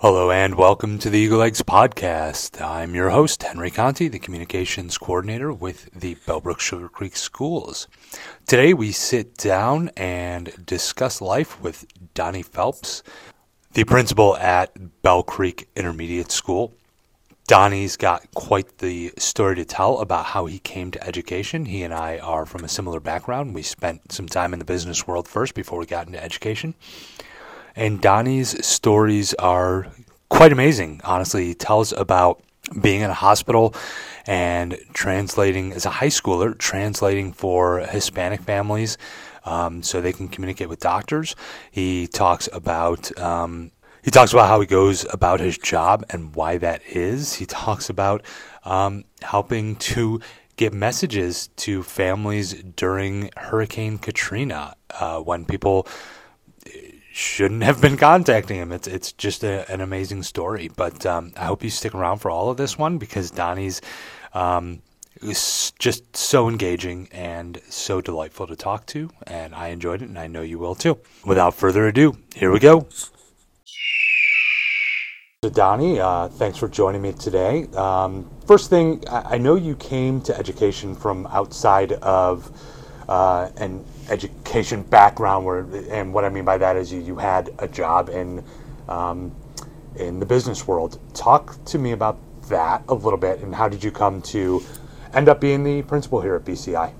[0.00, 2.62] Hello and welcome to the Eagle Eggs podcast.
[2.64, 7.88] I'm your host, Henry Conte, the communications coordinator with the Bellbrook Sugarcreek Schools.
[8.46, 11.84] Today we sit down and discuss life with
[12.14, 13.02] Donnie Phelps,
[13.72, 16.72] the principal at Bell Creek Intermediate School.
[17.48, 21.64] Donnie's got quite the story to tell about how he came to education.
[21.64, 23.52] He and I are from a similar background.
[23.52, 26.76] We spent some time in the business world first before we got into education.
[27.78, 29.86] And Donnie's stories are
[30.28, 31.46] quite amazing, honestly.
[31.46, 32.42] He tells about
[32.82, 33.72] being in a hospital
[34.26, 38.98] and translating as a high schooler, translating for Hispanic families
[39.44, 41.36] um, so they can communicate with doctors.
[41.70, 43.16] He talks about.
[43.16, 43.70] Um,
[44.02, 47.34] he talks about how he goes about his job and why that is.
[47.34, 48.24] He talks about
[48.64, 50.20] um, helping to
[50.56, 55.86] get messages to families during Hurricane Katrina uh, when people
[57.18, 58.72] shouldn't have been contacting him.
[58.72, 60.70] It's it's just a, an amazing story.
[60.74, 63.80] But um, I hope you stick around for all of this one because Donnie's
[64.32, 64.82] um,
[65.20, 70.18] is just so engaging and so delightful to talk to, and I enjoyed it, and
[70.18, 70.98] I know you will too.
[71.24, 72.86] Without further ado, here we go.
[75.42, 77.66] So Donnie, uh, thanks for joining me today.
[77.76, 82.50] Um, first thing, I, I know you came to education from outside of
[83.08, 87.50] uh, an education background, where, and what I mean by that is you, you had
[87.58, 88.44] a job in
[88.88, 89.34] um,
[89.96, 90.98] in the business world.
[91.14, 94.62] Talk to me about that a little bit, and how did you come to
[95.12, 96.92] end up being the principal here at BCI?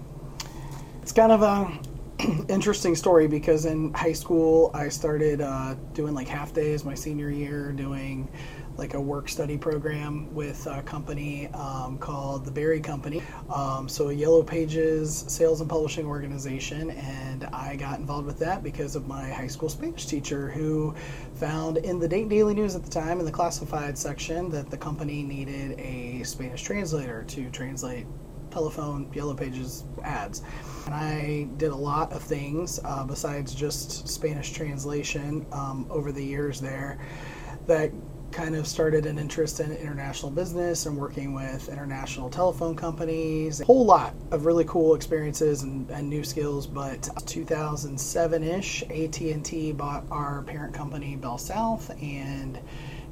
[1.03, 1.79] It's kind of a
[2.49, 7.31] interesting story because in high school I started uh, doing like half days my senior
[7.31, 8.29] year, doing
[8.79, 13.21] like a work study program with a company um, called the Berry Company.
[13.53, 18.63] Um, so, a Yellow Pages sales and publishing organization, and I got involved with that
[18.63, 20.95] because of my high school Spanish teacher who
[21.35, 25.25] found in the Daily News at the time in the classified section that the company
[25.25, 28.07] needed a Spanish translator to translate
[28.51, 30.43] telephone Yellow Pages ads.
[30.87, 36.25] And I did a lot of things uh, besides just Spanish translation um, over the
[36.25, 36.99] years there
[37.67, 37.93] that
[38.33, 43.61] kind of started an interest in international business and working with international telephone companies.
[43.61, 46.67] A whole lot of really cool experiences and, and new skills.
[46.67, 52.59] But 2007-ish, AT&T bought our parent company, BellSouth, and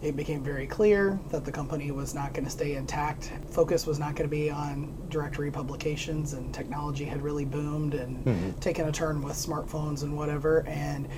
[0.02, 3.32] it became very clear that the company was not going to stay intact.
[3.50, 8.24] Focus was not going to be on directory publications, and technology had really boomed and
[8.24, 8.50] mm-hmm.
[8.60, 10.66] taken a turn with smartphones and whatever.
[10.66, 11.08] And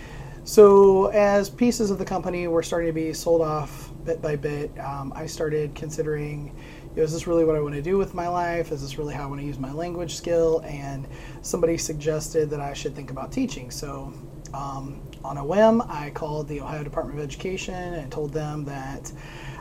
[0.48, 4.70] so, as pieces of the company were starting to be sold off bit by bit,
[4.78, 6.56] um, I started considering
[6.92, 8.72] you know, is this really what I want to do with my life?
[8.72, 10.60] Is this really how I want to use my language skill?
[10.64, 11.06] And
[11.42, 13.70] somebody suggested that I should think about teaching.
[13.70, 14.10] So,
[14.54, 19.12] um, on a whim, I called the Ohio Department of Education and told them that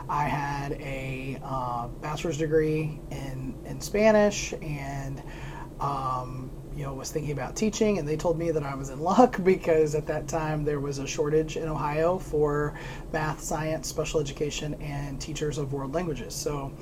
[0.08, 5.22] I had a uh, bachelor's degree in, in Spanish and
[5.80, 9.00] um, you know was thinking about teaching and they told me that I was in
[9.10, 12.78] luck because at that time there was a shortage in Ohio for
[13.12, 16.34] math, science, special education and teachers of world languages.
[16.34, 16.72] So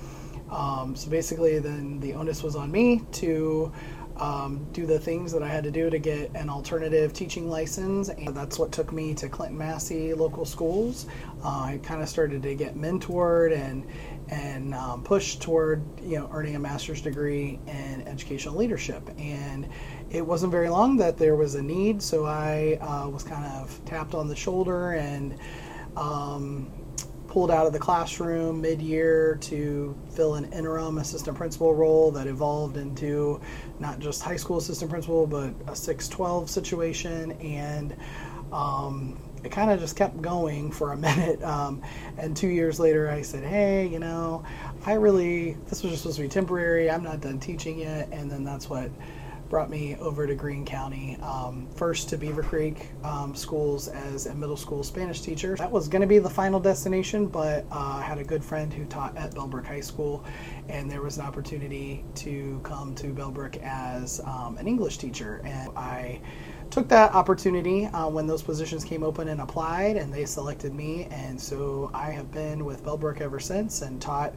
[0.50, 3.72] um, so basically then the onus was on me to
[4.18, 8.08] um, do the things that I had to do to get an alternative teaching license,
[8.08, 11.06] and that's what took me to Clinton-Massie local schools.
[11.44, 13.84] Uh, I kind of started to get mentored and
[14.28, 19.08] and um, pushed toward you know earning a master's degree in educational leadership.
[19.18, 19.68] And
[20.10, 23.80] it wasn't very long that there was a need so i uh, was kind of
[23.84, 25.36] tapped on the shoulder and
[25.96, 26.70] um,
[27.26, 32.76] pulled out of the classroom mid-year to fill an interim assistant principal role that evolved
[32.76, 33.40] into
[33.78, 37.32] not just high school assistant principal but a 612 situation.
[37.32, 37.96] And
[38.52, 41.42] um, it kind of just kept going for a minute.
[41.42, 41.82] Um,
[42.18, 44.44] and two years later, I said, hey, you know,
[44.84, 46.90] I really, this was just supposed to be temporary.
[46.90, 48.08] I'm not done teaching yet.
[48.12, 48.90] And then that's what
[49.48, 54.56] brought me over to Greene County, um, first to Beavercreek um, schools as a middle
[54.56, 55.54] school Spanish teacher.
[55.56, 58.72] That was going to be the final destination, but uh, I had a good friend
[58.72, 60.24] who taught at Bellbrook High School,
[60.68, 65.40] and there was an opportunity to come to Bellbrook as um, an English teacher.
[65.44, 66.20] And I
[66.70, 71.08] took that opportunity uh, when those positions came open and applied, and they selected me.
[71.10, 74.34] And so I have been with Bellbrook ever since and taught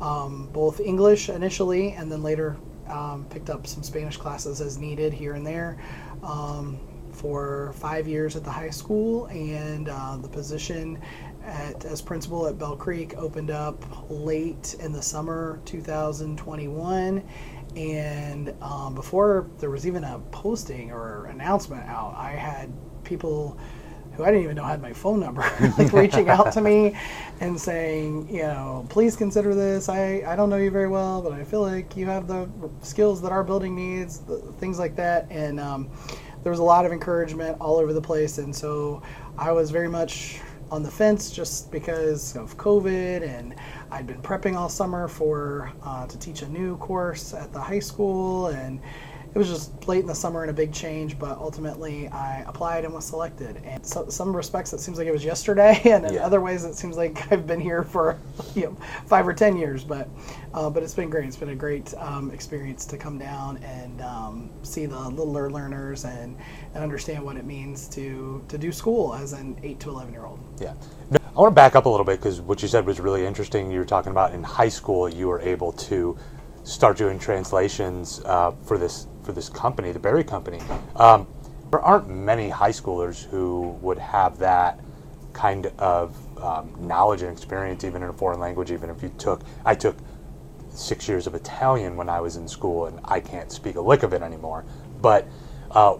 [0.00, 2.56] um, both English initially, and then later
[2.88, 5.78] um, picked up some Spanish classes as needed here and there.
[6.22, 6.78] Um,
[7.12, 10.98] for five years at the high school, and uh, the position
[11.44, 17.22] at, as principal at Bell Creek opened up late in the summer 2021
[17.76, 22.72] and um, before there was even a posting or announcement out, I had
[23.04, 23.58] people
[24.12, 25.42] who I didn't even know had my phone number,
[25.78, 26.96] like reaching out to me
[27.40, 29.88] and saying, you know, please consider this.
[29.88, 32.48] I, I don't know you very well, but I feel like you have the
[32.82, 35.26] skills that our building needs, the, things like that.
[35.30, 35.88] And um,
[36.42, 38.38] there was a lot of encouragement all over the place.
[38.38, 39.02] And so
[39.38, 40.40] I was very much
[40.70, 43.54] on the fence just because of COVID, and
[43.92, 47.80] I'd been prepping all summer for uh, to teach a new course at the high
[47.80, 48.80] school, and
[49.34, 51.18] it was just late in the summer and a big change.
[51.18, 53.60] But ultimately, I applied and was selected.
[53.64, 56.26] And so, some respects, it seems like it was yesterday, and in Yeah.
[56.26, 58.18] other ways, it seems like I've been here for
[58.54, 59.84] you know five or ten years.
[59.84, 60.08] But
[60.54, 61.26] uh, but it's been great.
[61.26, 66.04] It's been a great um, experience to come down and um, see the littler learners
[66.04, 66.36] and,
[66.74, 70.26] and understand what it means to to do school as an eight to eleven year
[70.26, 70.40] old.
[70.60, 70.74] Yeah.
[71.12, 73.70] I want to back up a little bit because what you said was really interesting.
[73.70, 76.18] You were talking about in high school you were able to
[76.64, 80.60] start doing translations uh, for this for this company, the Berry Company.
[80.96, 81.26] Um,
[81.70, 84.80] there aren't many high schoolers who would have that
[85.32, 88.72] kind of um, knowledge and experience, even in a foreign language.
[88.72, 89.96] Even if you took, I took
[90.70, 94.02] six years of Italian when I was in school, and I can't speak a lick
[94.02, 94.64] of it anymore.
[95.00, 95.28] But
[95.70, 95.92] uh,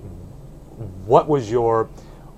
[1.06, 1.85] what was your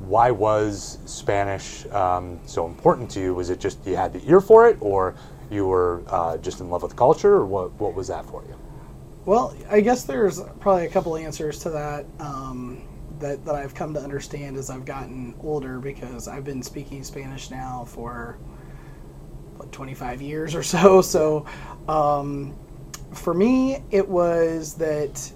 [0.01, 3.35] why was Spanish um, so important to you?
[3.35, 5.15] Was it just you had the ear for it, or
[5.51, 7.73] you were uh, just in love with culture, or what?
[7.81, 8.59] What was that for you?
[9.25, 12.83] Well, I guess there's probably a couple answers to that um,
[13.21, 17.51] that that I've come to understand as I've gotten older because I've been speaking Spanish
[17.51, 18.39] now for
[19.57, 21.01] what, 25 years or so.
[21.03, 21.47] So
[21.89, 22.57] um,
[23.13, 25.33] for me, it was that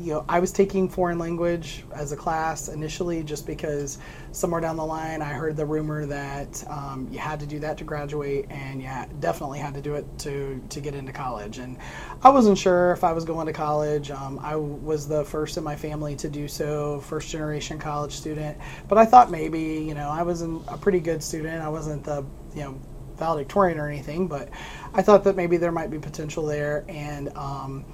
[0.00, 3.98] you know I was taking foreign language as a class initially just because
[4.32, 7.76] somewhere down the line I heard the rumor that um, you had to do that
[7.78, 11.76] to graduate and yeah, definitely had to do it to to get into college and
[12.22, 14.10] I wasn't sure if I was going to college.
[14.10, 18.56] Um, I was the first in my family to do so, first generation college student.
[18.88, 21.62] But I thought maybe you know I was a pretty good student.
[21.62, 22.24] I wasn't the
[22.54, 22.80] you know
[23.16, 24.48] valedictorian or anything, but
[24.94, 27.28] I thought that maybe there might be potential there and.
[27.36, 27.84] Um,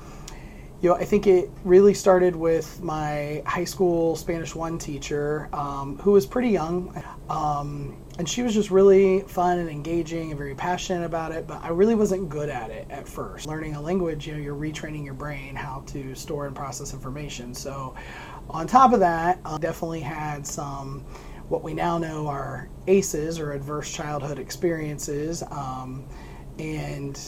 [0.83, 5.97] you know, I think it really started with my high school Spanish one teacher, um,
[5.99, 10.55] who was pretty young, um, and she was just really fun and engaging and very
[10.55, 11.47] passionate about it.
[11.47, 13.47] But I really wasn't good at it at first.
[13.47, 17.55] Learning a language, you know, you're retraining your brain how to store and process information.
[17.55, 17.95] So,
[18.51, 21.07] on top of that, I definitely had some
[21.49, 26.05] what we now know are ACEs or adverse childhood experiences, um,
[26.59, 27.19] and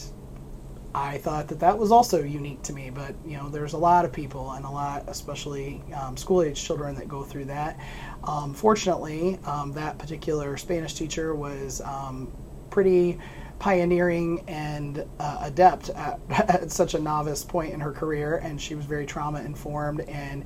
[0.98, 4.04] I thought that that was also unique to me, but you know, there's a lot
[4.04, 7.78] of people and a lot, especially um, school age children, that go through that.
[8.24, 12.32] Um, fortunately, um, that particular Spanish teacher was um,
[12.70, 13.18] pretty
[13.60, 18.74] pioneering and uh, adept at, at such a novice point in her career, and she
[18.74, 20.00] was very trauma informed.
[20.00, 20.44] And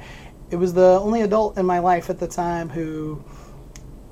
[0.50, 3.24] it was the only adult in my life at the time who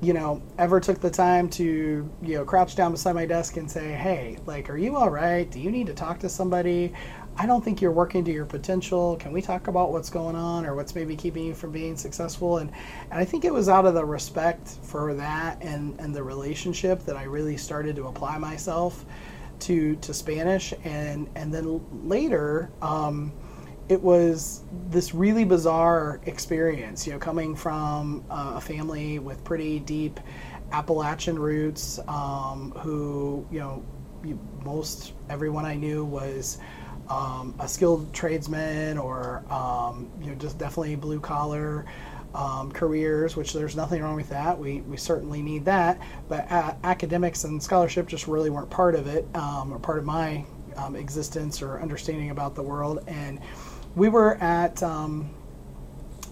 [0.01, 3.69] you know, ever took the time to, you know, crouch down beside my desk and
[3.69, 5.49] say, hey, like, are you all right?
[5.51, 6.91] Do you need to talk to somebody?
[7.37, 9.15] I don't think you're working to your potential.
[9.17, 12.57] Can we talk about what's going on or what's maybe keeping you from being successful?
[12.57, 12.71] And,
[13.11, 17.05] and I think it was out of the respect for that and, and the relationship
[17.05, 19.05] that I really started to apply myself
[19.59, 20.73] to, to Spanish.
[20.83, 23.31] And, and then later, um,
[23.89, 29.79] it was this really bizarre experience, you know, coming from uh, a family with pretty
[29.79, 30.19] deep
[30.71, 33.83] Appalachian roots, um, who, you know,
[34.63, 36.59] most everyone I knew was
[37.09, 41.85] um, a skilled tradesman or, um, you know, just definitely blue collar.
[42.33, 44.57] Um, careers, which there's nothing wrong with that.
[44.57, 49.05] We, we certainly need that, but uh, academics and scholarship just really weren't part of
[49.07, 50.45] it, um, or part of my
[50.77, 53.03] um, existence or understanding about the world.
[53.05, 53.41] And
[53.95, 55.29] we were at um,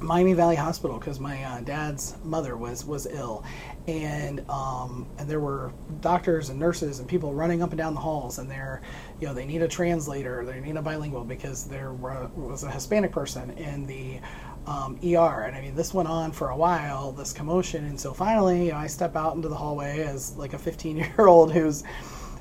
[0.01, 3.43] Miami Valley Hospital because my uh, dad's mother was was ill,
[3.87, 7.99] and um, and there were doctors and nurses and people running up and down the
[7.99, 8.81] halls, and they're,
[9.19, 13.11] you know, they need a translator, they need a bilingual because there was a Hispanic
[13.11, 14.19] person in the
[14.65, 18.13] um, ER, and I mean this went on for a while, this commotion, and so
[18.13, 21.51] finally, you know, I step out into the hallway as like a 15 year old
[21.51, 21.83] who's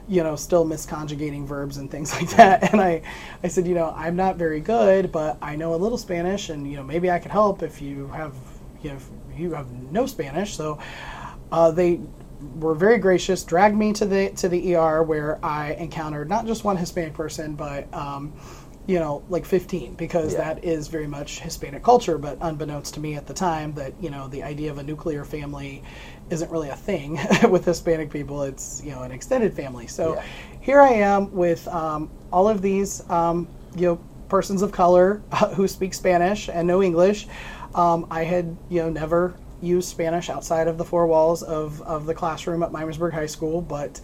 [0.09, 2.73] you know, still misconjugating verbs and things like that.
[2.73, 3.03] And I,
[3.43, 6.69] I said, you know, I'm not very good, but I know a little Spanish, and
[6.71, 8.35] you know, maybe I could help if you have,
[8.83, 10.55] you know, if you have no Spanish.
[10.57, 10.79] So
[11.53, 12.01] uh, they
[12.59, 16.65] were very gracious, dragged me to the to the ER where I encountered not just
[16.65, 18.33] one Hispanic person, but um,
[18.87, 20.39] you know, like 15, because Yeah.
[20.55, 22.17] that is very much Hispanic culture.
[22.17, 25.25] But unbeknownst to me at the time, that you know, the idea of a nuclear
[25.25, 25.83] family
[26.31, 27.19] isn't really a thing
[27.51, 28.43] with Hispanic people.
[28.43, 29.87] It's you know an extended family.
[29.87, 30.25] So Yeah.
[30.61, 35.23] here I am with um, all of these um, you know persons of color
[35.55, 37.27] who speak Spanish and no English.
[37.75, 42.07] Um, I had you know never used Spanish outside of the four walls of, of
[42.07, 44.01] the classroom at Miamisburg High School, but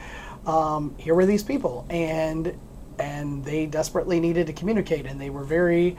[0.47, 2.59] um, here were these people, and
[2.99, 5.97] and they desperately needed to communicate, and they were very,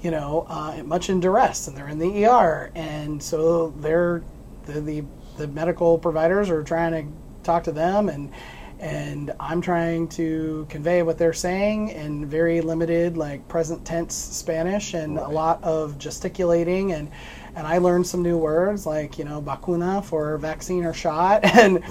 [0.00, 4.22] you know, uh, much in duress, and they're in the ER, and so they're
[4.66, 5.04] the, the
[5.36, 7.12] the medical providers are trying to
[7.42, 8.32] talk to them, and
[8.78, 14.94] and I'm trying to convey what they're saying in very limited, like present tense Spanish,
[14.94, 15.26] and right.
[15.26, 17.10] a lot of gesticulating and
[17.54, 21.82] and I learned some new words like you know vacuna for vaccine or shot, and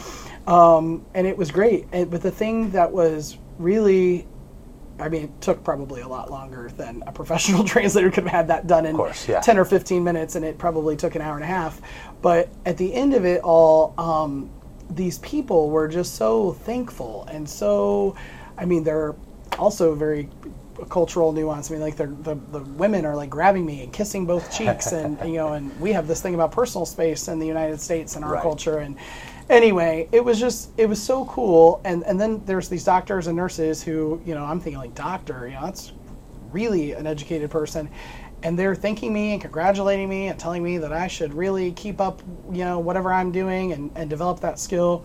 [0.48, 1.88] um, and it was great.
[1.92, 4.28] And, but the thing that was really
[4.98, 8.48] I mean, it took probably a lot longer than a professional translator could have had
[8.48, 9.42] that done in course, yeah.
[9.42, 11.82] 10 or 15 minutes, and it probably took an hour and a half.
[12.26, 14.50] But at the end of it all, um,
[14.90, 18.16] these people were just so thankful and so,
[18.58, 19.14] I mean, they're
[19.60, 20.28] also very
[20.90, 21.70] cultural nuance.
[21.70, 24.92] I mean, like the, the the women are like grabbing me and kissing both cheeks,
[24.92, 28.16] and you know, and we have this thing about personal space in the United States
[28.16, 28.42] and our right.
[28.42, 28.98] culture, and
[29.52, 31.80] anyway, it was just it was so cool.
[31.86, 35.48] And and then there's these doctors and nurses who you know I'm thinking like doctor,
[35.48, 35.94] you know that's
[36.52, 37.88] really an educated person.
[38.46, 42.00] And they're thanking me and congratulating me and telling me that I should really keep
[42.00, 42.22] up,
[42.52, 45.04] you know, whatever I'm doing and, and develop that skill.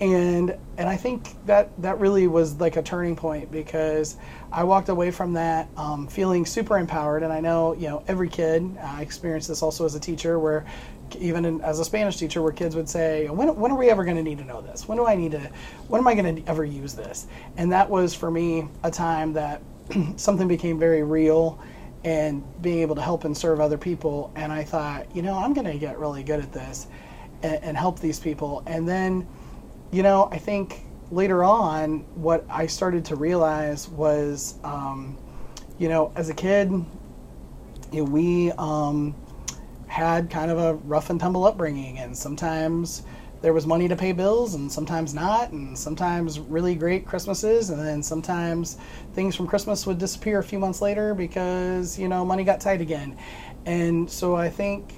[0.00, 4.18] And and I think that that really was like a turning point because
[4.52, 7.22] I walked away from that um, feeling super empowered.
[7.22, 10.66] And I know, you know, every kid, I experienced this also as a teacher where
[11.18, 14.04] even in, as a Spanish teacher, where kids would say, when, when are we ever
[14.04, 14.86] going to need to know this?
[14.86, 15.50] When do I need to,
[15.88, 17.28] when am I going to ever use this?
[17.56, 19.62] And that was for me a time that
[20.16, 21.58] something became very real
[22.04, 24.30] and being able to help and serve other people.
[24.34, 26.86] And I thought, you know, I'm going to get really good at this
[27.42, 28.62] and, and help these people.
[28.66, 29.26] And then,
[29.90, 35.16] you know, I think later on, what I started to realize was, um,
[35.78, 36.84] you know, as a kid, you
[37.92, 39.14] know, we, um,
[39.94, 43.04] had kind of a rough and tumble upbringing, and sometimes
[43.44, 47.78] there was money to pay bills, and sometimes not, and sometimes really great Christmases, and
[47.78, 48.78] then sometimes
[49.12, 52.80] things from Christmas would disappear a few months later because you know money got tight
[52.80, 53.18] again,
[53.66, 54.94] and so I think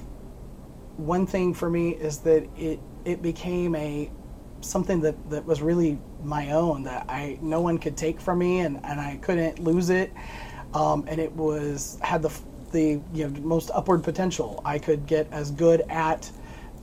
[0.97, 4.13] one thing for me is that it it became a
[4.61, 8.61] something that, that was really my own that I no one could take from me
[8.61, 10.13] and, and I couldn't lose it
[10.73, 12.33] um, and it was had the
[12.71, 14.61] the you know, most upward potential.
[14.65, 16.31] I could get as good at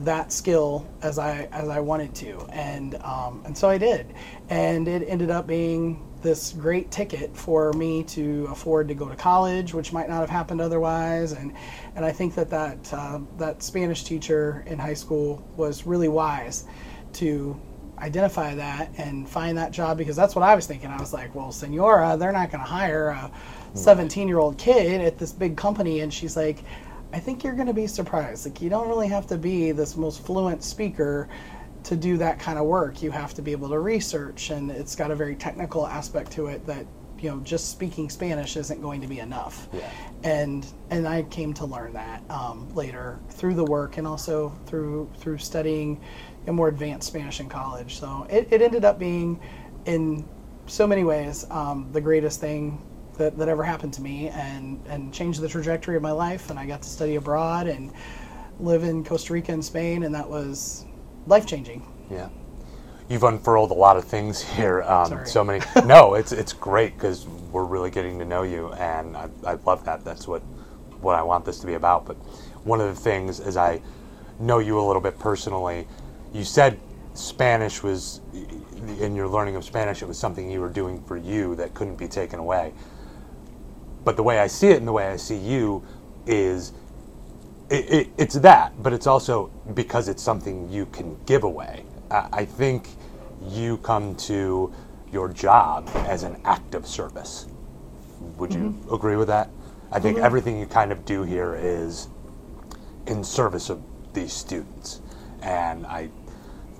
[0.01, 4.13] that skill as I as I wanted to, and um, and so I did,
[4.49, 9.15] and it ended up being this great ticket for me to afford to go to
[9.15, 11.53] college, which might not have happened otherwise, and
[11.95, 16.65] and I think that that uh, that Spanish teacher in high school was really wise
[17.13, 17.59] to
[17.99, 20.89] identify that and find that job because that's what I was thinking.
[20.89, 23.31] I was like, well, Senora, they're not going to hire a
[23.75, 26.01] 17 year old kid at this big company.
[26.01, 26.59] And she's like
[27.13, 28.45] i think you're going to be surprised.
[28.45, 31.29] Like you don't really have to be this most fluent speaker
[31.83, 33.01] to do that kind of work.
[33.01, 36.47] You have to be able to research and it's got a very technical aspect to
[36.47, 36.85] it that
[37.19, 39.69] you know just speaking spanish isn't going to be enough.
[39.71, 39.89] Yeah.
[40.23, 45.09] and and i came to learn that um, later through the work and also through
[45.17, 46.01] through studying
[46.47, 47.99] a more advanced spanish in college.
[47.99, 49.39] So it, it ended up being
[49.85, 50.27] in
[50.65, 52.81] so many ways um, the greatest thing
[53.17, 56.49] that, that ever happened to me and, and changed the trajectory of my life.
[56.49, 57.91] And I got to study abroad and
[58.59, 60.85] live in Costa Rica and Spain, and that was
[61.27, 61.85] life changing.
[62.09, 62.29] Yeah.
[63.09, 64.81] You've unfurled a lot of things here.
[64.83, 65.63] Um, so many.
[65.85, 69.85] no, it's it's great because we're really getting to know you, and I, I love
[69.85, 70.03] that.
[70.03, 70.41] That's what
[71.01, 72.05] what I want this to be about.
[72.05, 72.15] But
[72.63, 73.81] one of the things, as I
[74.39, 75.87] know you a little bit personally,
[76.33, 76.79] you said
[77.13, 78.21] Spanish was
[78.99, 80.01] in your learning of Spanish.
[80.01, 82.73] It was something you were doing for you that couldn't be taken away.
[84.03, 85.83] But the way I see it and the way I see you
[86.25, 86.73] is
[87.69, 91.85] it, it, it's that, but it's also because it's something you can give away.
[92.11, 92.89] I, I think
[93.47, 94.73] you come to
[95.11, 97.47] your job as an act of service.
[98.37, 98.87] Would mm-hmm.
[98.87, 99.49] you agree with that?
[99.91, 100.25] I think mm-hmm.
[100.25, 102.07] everything you kind of do here is
[103.07, 103.81] in service of
[104.13, 105.01] these students.
[105.41, 106.09] And I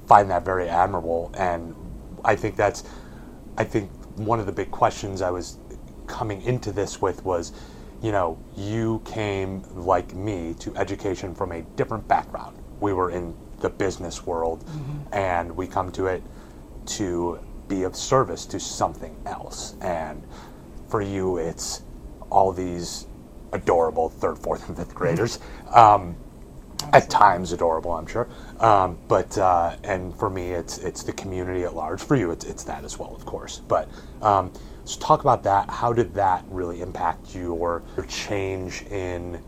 [0.07, 1.31] find that very admirable.
[1.37, 1.75] And
[2.25, 2.83] I think that's,
[3.57, 5.57] I think one of the big questions I was
[6.07, 7.51] coming into this with was,
[8.01, 12.57] you know, you came like me to education from a different background.
[12.79, 15.13] We were in the business world, mm-hmm.
[15.13, 16.21] and we come to it
[16.85, 19.75] to be of service to something else.
[19.81, 20.21] And
[20.87, 21.83] for you, it's
[22.29, 23.07] all these
[23.53, 25.39] adorable third, fourth, and fifth graders.
[25.73, 26.15] Um,
[26.91, 28.27] at times adorable, I'm sure.
[28.59, 32.01] Um, but uh, and for me, it's it's the community at large.
[32.01, 33.61] For you, it's it's that as well, of course.
[33.67, 33.89] But
[34.21, 34.51] um,
[34.85, 35.69] so talk about that.
[35.69, 39.41] How did that really impact you, or your change in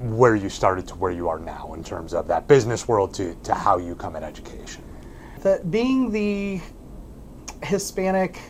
[0.00, 3.34] where you started to where you are now in terms of that business world to,
[3.42, 4.82] to how you come at education.
[5.42, 6.60] That being the
[7.62, 8.40] Hispanic,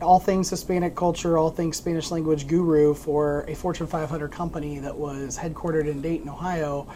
[0.00, 4.96] all things Hispanic culture, all things Spanish language guru for a Fortune 500 company that
[4.96, 6.86] was headquartered in Dayton, Ohio,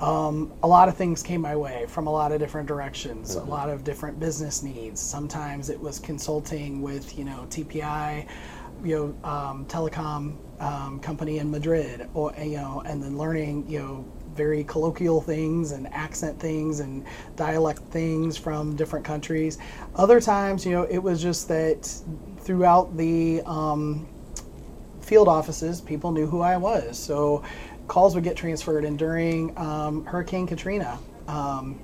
[0.00, 3.46] um, a lot of things came my way from a lot of different directions, mm-hmm.
[3.46, 5.00] a lot of different business needs.
[5.00, 8.26] Sometimes it was consulting with, you know, TPI,
[8.82, 13.78] you know, um, telecom um, company in Madrid, or you know, and then learning, you
[13.78, 14.04] know,
[14.34, 17.04] very colloquial things and accent things and
[17.36, 19.58] dialect things from different countries.
[19.96, 21.92] Other times, you know, it was just that
[22.38, 24.08] throughout the um,
[25.00, 26.98] field offices, people knew who I was.
[26.98, 27.42] So
[27.90, 31.76] calls would get transferred, and during um, Hurricane Katrina, um,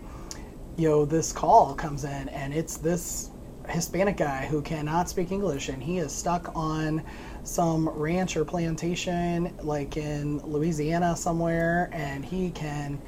[0.76, 3.30] you know, this call comes in, and it's this
[3.68, 7.02] Hispanic guy who cannot speak English, and he is stuck on
[7.42, 13.02] some ranch or plantation, like in Louisiana somewhere, and he can.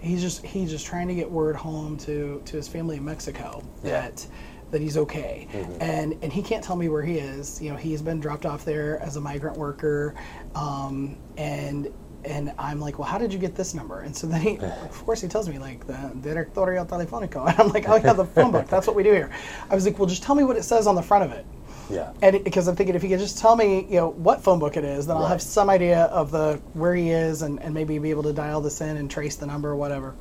[0.00, 3.62] He's just he's just trying to get word home to to his family in Mexico
[3.84, 3.90] yeah.
[4.00, 4.26] that
[4.70, 5.82] that he's okay, mm-hmm.
[5.82, 7.60] and and he can't tell me where he is.
[7.60, 10.14] You know, he's been dropped off there as a migrant worker,
[10.54, 11.92] um, and
[12.24, 14.00] and I'm like, well, how did you get this number?
[14.00, 17.68] And so then he, of course, he tells me like the directorio telefónico, and I'm
[17.68, 18.66] like, oh yeah, the phone book.
[18.68, 19.30] That's what we do here.
[19.70, 21.46] I was like, well, just tell me what it says on the front of it.
[21.90, 22.12] Yeah.
[22.20, 24.76] And because I'm thinking if he could just tell me, you know, what phone book
[24.76, 27.98] it is, then I'll have some idea of the where he is, and, and maybe
[27.98, 30.14] be able to dial this in and trace the number or whatever.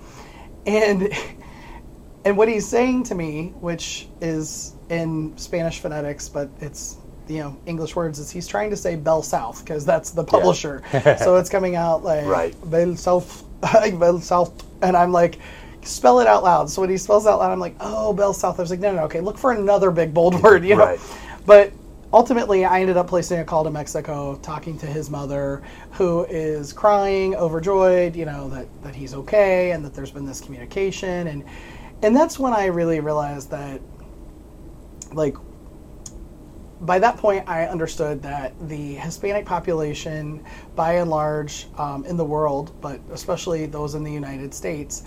[0.66, 1.14] And
[2.26, 6.98] and what he's saying to me, which is in Spanish phonetics, but it's
[7.30, 10.82] you know English words is he's trying to say Bell South because that's the publisher.
[10.94, 11.16] Yeah.
[11.24, 12.56] so it's coming out like right.
[12.70, 15.40] Bell South, Bell South, and I'm like,
[15.84, 16.70] spell it out loud.
[16.70, 18.60] So when he spells out loud, I'm like, oh, Bell South.
[18.60, 20.86] I was like, no, no, no, okay, look for another big bold word, you know.
[20.86, 21.00] Right.
[21.46, 21.72] But
[22.14, 26.74] ultimately, I ended up placing a call to Mexico, talking to his mother, who is
[26.74, 31.44] crying, overjoyed, you know, that that he's okay and that there's been this communication and
[32.04, 33.82] and that's when I really realized that
[35.14, 35.36] like
[36.82, 40.44] by that point, I understood that the Hispanic population,
[40.76, 45.04] by and large, um, in the world, but especially those in the United States,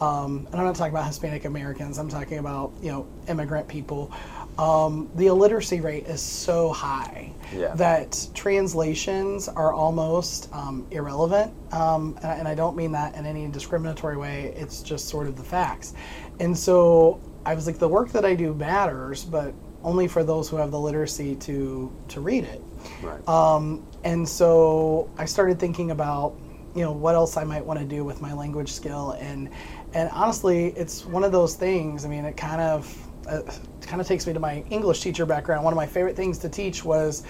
[0.00, 1.98] um, and I'm not talking about Hispanic Americans.
[1.98, 4.12] I'm talking about you know immigrant people.
[4.58, 7.74] Um, the illiteracy rate is so high yeah.
[7.74, 13.48] that translations are almost um, irrelevant, um, and, and I don't mean that in any
[13.48, 14.54] discriminatory way.
[14.56, 15.94] It's just sort of the facts,
[16.40, 20.48] and so I was like, the work that I do matters, but only for those
[20.48, 22.62] who have the literacy to to read it.
[23.02, 23.26] Right.
[23.28, 26.34] Um, and so I started thinking about
[26.74, 29.48] you know what else I might want to do with my language skill and
[29.92, 33.42] and honestly it's one of those things I mean it kind of uh,
[33.80, 36.48] kind of takes me to my English teacher background one of my favorite things to
[36.48, 37.22] teach was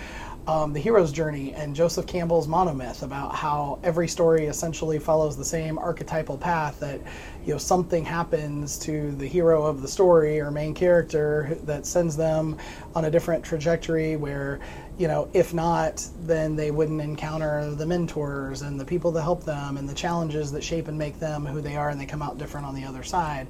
[0.47, 5.45] um, the hero's journey and Joseph Campbell's monomyth about how every story essentially follows the
[5.45, 7.01] same archetypal path that
[7.47, 12.17] you know something happens to the hero of the story or main character that sends
[12.17, 12.59] them
[12.95, 14.61] on a different trajectory where
[14.99, 19.45] you know if not then they wouldn't encounter the mentors and the people that help
[19.45, 22.23] them and the challenges that shape and make them who they are and they come
[22.23, 23.47] out different on the other side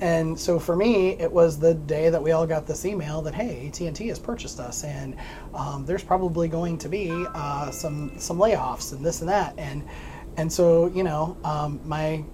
[0.00, 3.34] and so for me, it was the day that we all got this email that
[3.34, 5.16] hey, AT&T has purchased us, and
[5.54, 9.86] um, there's probably going to be uh, some some layoffs and this and that, and
[10.36, 12.24] and so you know, um, my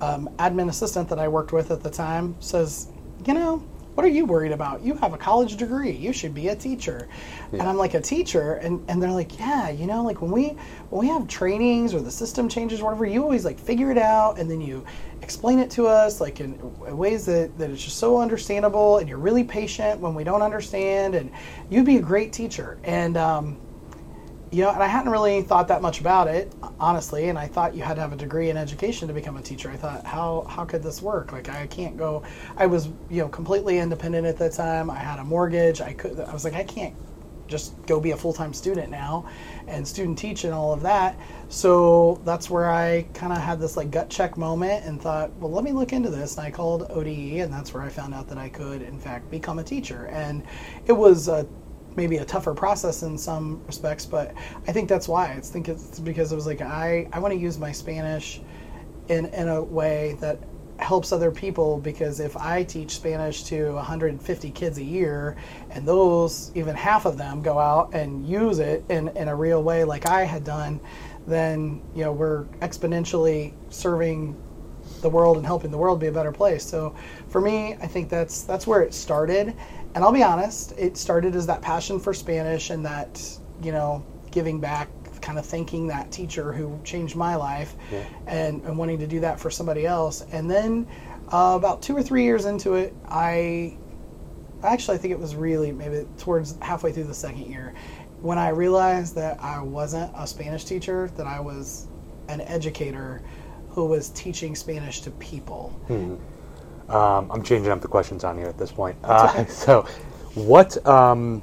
[0.00, 2.88] um, admin assistant that I worked with at the time says,
[3.26, 3.62] you know,
[3.98, 4.80] what are you worried about?
[4.80, 5.90] You have a college degree.
[5.90, 7.08] You should be a teacher.
[7.50, 7.58] Yeah.
[7.58, 10.56] And I'm like a teacher, and, and they're like, yeah, you know, like when we
[10.90, 13.98] when we have trainings or the system changes, or whatever, you always like figure it
[13.98, 14.86] out, and then you
[15.20, 16.56] explain it to us like in
[16.96, 21.16] ways that, that it's just so understandable, and you're really patient when we don't understand,
[21.16, 21.32] and
[21.68, 22.78] you'd be a great teacher.
[22.84, 23.58] And um,
[24.50, 27.28] you know, and I hadn't really thought that much about it, honestly.
[27.28, 29.70] And I thought you had to have a degree in education to become a teacher.
[29.70, 31.32] I thought, how how could this work?
[31.32, 32.22] Like, I can't go.
[32.56, 34.90] I was, you know, completely independent at the time.
[34.90, 35.80] I had a mortgage.
[35.80, 36.20] I could.
[36.20, 36.94] I was like, I can't
[37.46, 39.28] just go be a full time student now,
[39.66, 41.18] and student teach and all of that.
[41.48, 45.50] So that's where I kind of had this like gut check moment and thought, well,
[45.50, 46.36] let me look into this.
[46.36, 49.30] And I called ODE, and that's where I found out that I could, in fact,
[49.30, 50.06] become a teacher.
[50.06, 50.42] And
[50.86, 51.46] it was a
[51.98, 54.32] maybe a tougher process in some respects, but
[54.68, 55.32] I think that's why.
[55.32, 58.40] I think it's because it was like I, I want to use my Spanish
[59.08, 60.38] in in a way that
[60.78, 65.36] helps other people because if I teach Spanish to 150 kids a year
[65.70, 69.60] and those even half of them go out and use it in, in a real
[69.64, 70.78] way like I had done,
[71.26, 74.36] then you know we're exponentially serving
[75.00, 76.64] the world and helping the world be a better place.
[76.64, 76.94] So
[77.28, 79.54] for me, I think that's that's where it started.
[79.98, 83.20] And I'll be honest, it started as that passion for Spanish and that,
[83.60, 84.88] you know, giving back
[85.20, 88.04] kind of thanking that teacher who changed my life Yeah.
[88.28, 90.24] and, and wanting to do that for somebody else.
[90.30, 90.86] And then
[91.32, 93.76] uh, about two or three years into it, I
[94.62, 97.74] actually I think it was really maybe towards halfway through the second year
[98.20, 101.88] when I realized that I wasn't a Spanish teacher, that I was
[102.28, 103.20] an educator
[103.70, 105.76] who was teaching Spanish to people.
[106.88, 108.96] Um, I'm changing up the questions on here at this point.
[109.04, 109.82] Uh, so,
[110.34, 111.40] what um,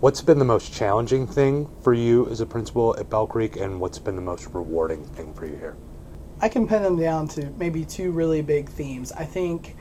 [0.00, 3.80] what's been the most challenging thing for you as a principal at Bell Creek, and
[3.80, 5.76] what's been the most rewarding thing for you here?
[6.40, 9.12] I can pin them down to maybe two really big themes.
[9.12, 9.76] I think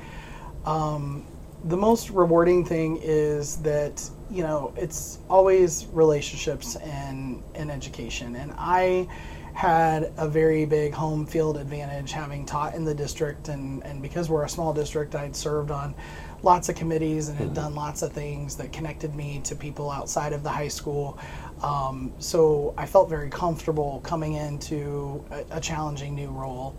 [0.65, 1.25] um,
[1.65, 8.53] the most rewarding thing is that you know it's always relationships and in education, and
[8.57, 9.07] I
[9.53, 14.29] had a very big home field advantage having taught in the district, and and because
[14.29, 15.95] we're a small district, I'd served on
[16.43, 20.33] lots of committees and had done lots of things that connected me to people outside
[20.33, 21.19] of the high school.
[21.61, 26.75] Um, so I felt very comfortable coming into a, a challenging new role.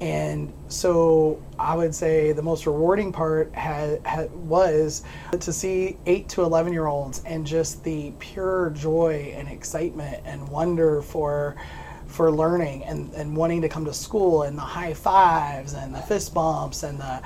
[0.00, 5.04] And so I would say the most rewarding part had, had, was
[5.38, 10.48] to see 8 to 11 year olds and just the pure joy and excitement and
[10.48, 11.54] wonder for
[12.12, 16.00] for learning and, and wanting to come to school and the high fives and the
[16.00, 17.22] fist bumps and the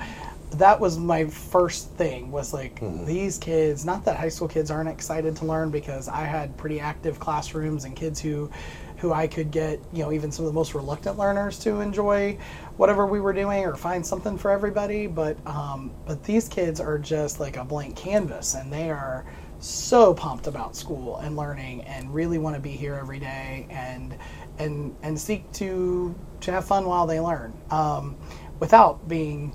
[0.51, 4.87] that was my first thing was like these kids not that high school kids aren't
[4.87, 8.49] excited to learn because i had pretty active classrooms and kids who
[8.95, 12.37] who i could get you know even some of the most reluctant learners to enjoy
[12.77, 15.07] whatever we were doing or find something for everybody.
[15.07, 19.25] But um, but these kids are just like a blank canvas and they are
[19.59, 24.15] so pumped about school and learning and really want to be here every day and
[24.59, 28.15] and and seek to to have fun while they learn um,
[28.59, 29.51] without being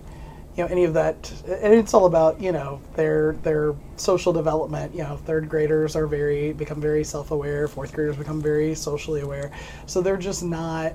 [0.57, 4.93] you know any of that and it's all about you know their their social development
[4.95, 9.51] you know third graders are very become very self-aware fourth graders become very socially aware
[9.87, 10.93] so they're just not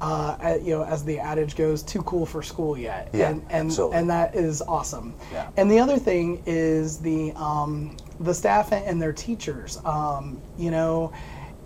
[0.00, 3.66] uh, you know as the adage goes too cool for school yet Yeah, and and,
[3.66, 3.96] absolutely.
[3.98, 5.48] and that is awesome Yeah.
[5.56, 11.12] and the other thing is the um, the staff and their teachers um, you know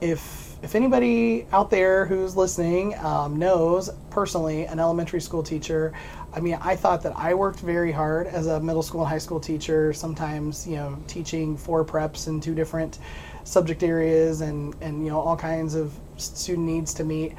[0.01, 5.93] if if anybody out there who's listening um, knows personally an elementary school teacher,
[6.33, 9.19] I mean, I thought that I worked very hard as a middle school and high
[9.19, 9.93] school teacher.
[9.93, 12.99] Sometimes, you know, teaching four preps in two different
[13.45, 17.35] subject areas and and you know all kinds of student needs to meet.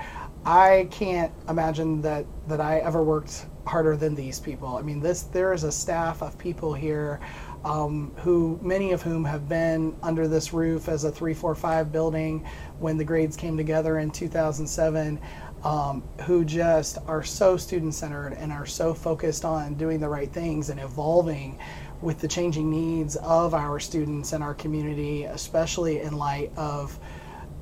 [0.45, 4.77] I can't imagine that that I ever worked harder than these people.
[4.77, 7.19] I mean, this there is a staff of people here
[7.65, 12.45] um, who many of whom have been under this roof as a 345 building
[12.79, 15.19] when the grades came together in 2007
[15.63, 20.31] um, who just are so student centered and are so focused on doing the right
[20.31, 21.57] things and evolving
[22.01, 26.99] with the changing needs of our students and our community especially in light of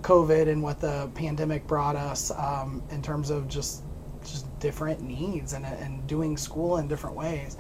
[0.02, 3.84] covid and what the pandemic brought us um, in terms of just
[4.22, 7.58] just different needs and, and doing school in different ways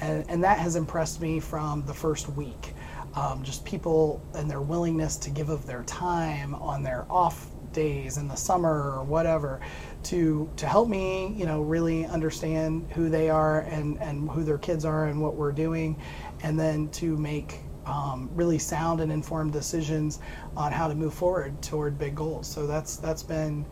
[0.00, 2.74] and, and that has impressed me from the first week.
[3.14, 8.16] Um, just people and their willingness to give of their time on their off days
[8.16, 9.60] in the summer or whatever
[10.04, 14.58] to to help me, you know, really understand who they are and, and who their
[14.58, 15.96] kids are and what we're doing,
[16.42, 20.20] and then to make um, really sound and informed decisions
[20.56, 22.46] on how to move forward toward big goals.
[22.46, 23.66] So that's that's been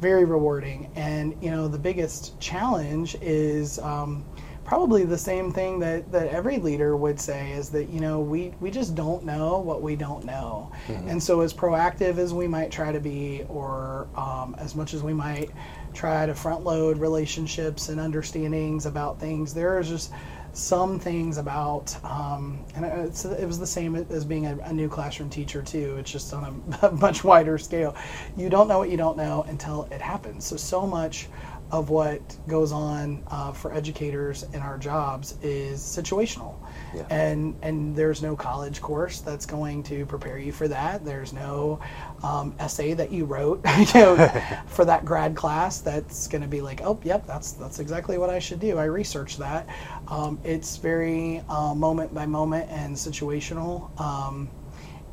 [0.00, 0.90] very rewarding.
[0.94, 4.24] And you know, the biggest challenge is um,
[4.66, 8.52] probably the same thing that, that every leader would say is that you know we,
[8.60, 10.70] we just don't know what we don't know.
[11.08, 15.02] And so as proactive as we might try to be or um, as much as
[15.02, 15.50] we might
[15.94, 20.12] try to front load relationships and understandings about things there is just
[20.52, 24.88] some things about um, and it's, it was the same as being a, a new
[24.88, 25.96] classroom teacher too.
[25.98, 27.94] It's just on a, much wider scale.
[28.38, 30.46] You don't know what you don't know until it happens.
[30.46, 31.28] So so much
[31.70, 36.54] of what goes on uh, for educators in our jobs is situational.
[36.94, 37.06] Yeah.
[37.10, 41.04] And and there's no college course that's going to prepare you for that.
[41.04, 41.80] There's no
[42.22, 44.16] um, essay that you wrote, you know,
[44.66, 48.30] for that grad class that's going to be like, oh, yep, that's that's exactly what
[48.30, 48.78] I should do.
[48.78, 49.66] I researched that.
[50.08, 53.98] Um, it's very uh, moment by moment and situational.
[54.00, 54.48] Um,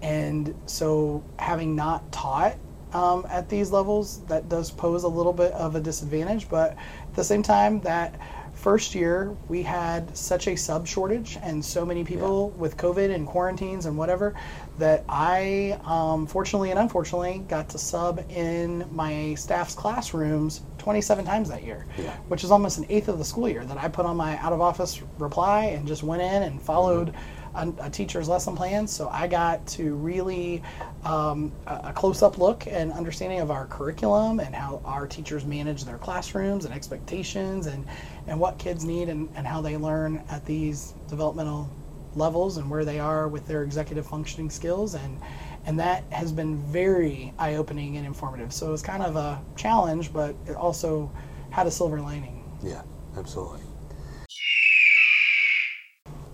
[0.02, 2.58] and so, having not taught
[2.94, 6.50] um, at these levels, that does pose a little bit of a disadvantage.
[6.50, 8.20] But at the same time, that
[8.54, 13.28] first year we had such a sub shortage and so many people with COVID and
[13.28, 14.36] quarantines and whatever
[14.78, 21.50] that I, um, fortunately and unfortunately, got to sub in my staff's classrooms 27 times
[21.50, 22.12] that year, Yeah.
[22.28, 24.54] which is almost an eighth of the school year that I put on my out
[24.54, 27.14] of office reply and just went in and followed
[27.56, 28.88] a, a teacher's lesson plan.
[28.88, 30.62] So I got to really
[31.04, 35.86] um, a, a close-up look and understanding of our curriculum and how our teachers manage
[35.86, 37.86] their classrooms and expectations and
[38.28, 41.70] and what kids need and, and how they learn at these developmental
[42.16, 45.20] levels and where they are with their executive functioning skills and
[45.66, 48.52] and that has been very eye-opening and informative.
[48.52, 51.10] So it was kind of a challenge, but it also
[51.52, 52.44] had a silver lining.
[52.62, 52.82] Yeah,
[53.18, 53.62] absolutely.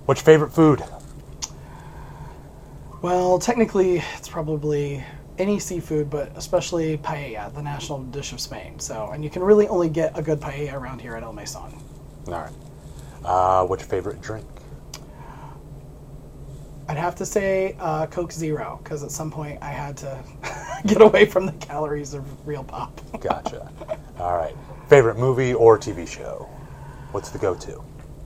[0.06, 0.84] What's your favorite food?
[3.02, 5.04] Well, technically, it's probably
[5.38, 8.78] any seafood, but especially paella, the national dish of Spain.
[8.78, 11.74] So, and you can really only get a good paella around here at El Mesón.
[12.28, 12.52] All right.
[13.24, 14.46] Uh, what's your favorite drink?
[16.90, 20.22] I'd have to say uh, Coke Zero because at some point I had to
[20.86, 23.00] get away from the calories of real pop.
[23.22, 23.72] Gotcha.
[24.20, 24.56] All right.
[24.90, 26.50] Favorite movie or TV show?
[27.12, 27.80] What's the go-to?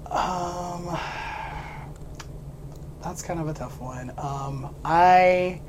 [0.10, 0.98] Um,
[3.04, 4.12] that's kind of a tough one.
[4.18, 5.62] Um, I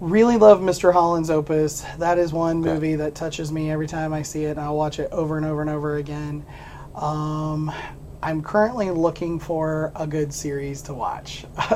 [0.00, 0.92] really love Mr.
[0.92, 1.84] Holland's Opus.
[1.98, 4.98] That is one movie that touches me every time I see it, and I'll watch
[4.98, 6.44] it over and over and over again.
[6.94, 7.72] Um,
[8.22, 11.44] I'm currently looking for a good series to watch.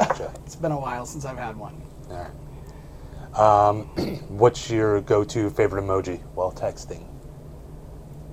[0.44, 1.80] it's been a while since I've had one.
[2.10, 3.68] All right.
[3.68, 3.82] Um,
[4.28, 7.04] what's your go-to favorite emoji while texting?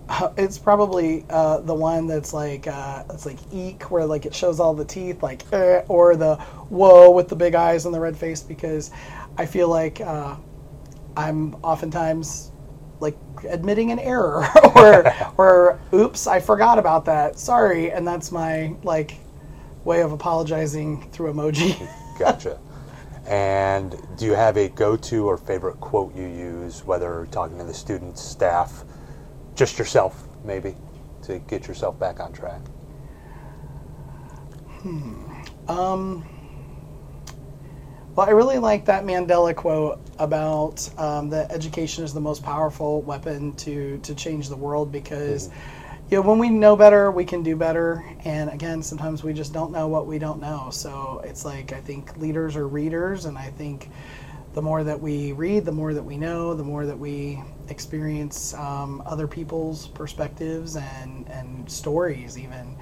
[0.10, 4.36] Uh, It's probably uh, the one that's like uh, it's like eek, where like it
[4.36, 6.36] shows all the teeth, like eh, or the
[6.70, 8.92] whoa with the big eyes and the red face, because
[9.38, 10.36] I feel like uh,
[11.18, 12.52] I'm oftentimes
[13.00, 13.18] like
[13.50, 17.40] admitting an error or or oops, I forgot about that.
[17.40, 19.18] Sorry, and that's my like
[19.86, 21.88] way of apologizing through emoji.
[22.20, 22.60] Gotcha.
[23.28, 27.74] and do you have a go-to or favorite quote you use, whether talking to the
[27.74, 28.84] students, staff,
[29.56, 30.76] just yourself, maybe,
[31.24, 32.62] to get yourself back on track?
[34.82, 35.16] Hmm.
[35.68, 36.26] Um,
[38.16, 43.02] Well, I really like that Mandela quote about um, that education is the most powerful
[43.02, 45.50] weapon to to change the world because,
[46.10, 48.06] you know, when we know better, we can do better.
[48.26, 50.70] And again, sometimes we just don't know what we don't know.
[50.72, 53.90] So it's like I think leaders are readers, and I think
[54.56, 58.54] the more that we read, the more that we know, the more that we experience
[58.54, 62.78] um, other people's perspectives and and stories, even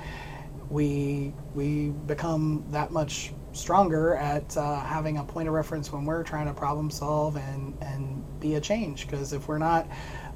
[0.69, 6.23] we we become that much stronger at uh, having a point of reference when we're
[6.23, 9.07] trying to problem solve and and be a change.
[9.07, 9.87] Because if we're not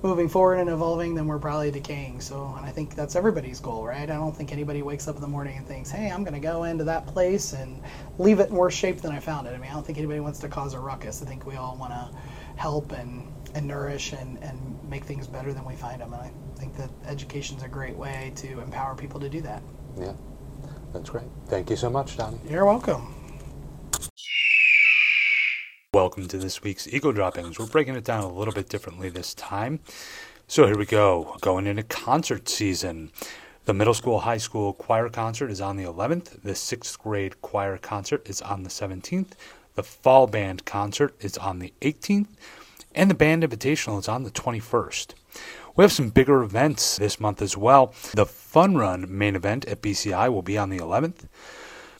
[0.03, 2.21] moving forward and evolving then we're probably decaying.
[2.21, 4.03] So and i think that's everybody's goal right?
[4.09, 6.39] I don't think anybody wakes up in the morning and thinks hey i'm going to
[6.39, 7.81] go into that place and
[8.17, 9.51] leave it in worse shape than i found it.
[9.53, 11.21] I mean i don't think anybody wants to cause a ruckus.
[11.21, 12.09] I think we all want to
[12.55, 16.31] help and and nourish and and make things better than we find them and i
[16.59, 19.61] think that education's a great way to empower people to do that.
[19.99, 20.13] Yeah,
[20.91, 21.27] that's great.
[21.47, 22.39] Thank you so much, Donnie.
[22.49, 23.16] you're welcome
[25.93, 27.57] Welcome to this week's Eagle Droppings.
[27.57, 29.79] We're breaking it down a little bit differently this time.
[30.45, 31.37] So here we go.
[31.39, 33.09] Going into concert season.
[33.63, 36.43] The middle school, high school choir concert is on the 11th.
[36.43, 39.31] The sixth grade choir concert is on the 17th.
[39.75, 42.27] The fall band concert is on the 18th.
[42.93, 45.13] And the band invitational is on the 21st.
[45.77, 47.93] We have some bigger events this month as well.
[48.13, 51.27] The Fun Run main event at BCI will be on the 11th.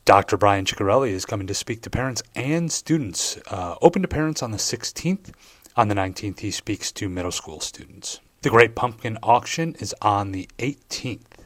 [0.08, 0.38] Dr.
[0.38, 3.38] Brian Ciccarelli is coming to speak to parents and students.
[3.48, 5.34] Uh, open to parents on the 16th.
[5.76, 8.22] On the 19th, he speaks to middle school students.
[8.42, 11.44] The Great Pumpkin Auction is on the 18th.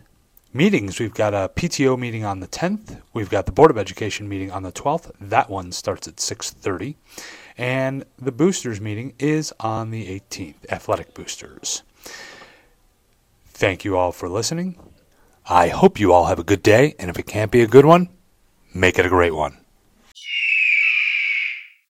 [0.54, 3.02] Meetings, we've got a PTO meeting on the 10th.
[3.15, 5.10] We've got the Board of Education meeting on the 12th.
[5.19, 6.97] That one starts at 6:30.
[7.58, 11.82] And the boosters meeting is on the 18th, Athletic Boosters.
[13.47, 14.78] Thank you all for listening.
[15.47, 17.86] I hope you all have a good day, and if it can't be a good
[17.86, 18.10] one,
[18.73, 19.61] make it a great one.